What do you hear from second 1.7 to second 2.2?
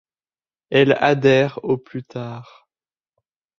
plus